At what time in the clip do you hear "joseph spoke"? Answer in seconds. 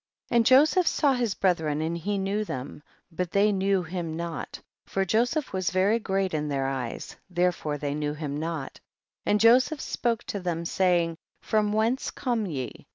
9.39-10.23